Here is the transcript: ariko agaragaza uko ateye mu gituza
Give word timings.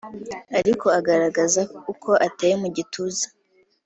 ariko 0.59 0.87
agaragaza 0.99 1.61
uko 1.91 2.09
ateye 2.27 2.55
mu 2.61 2.67
gituza 2.77 3.25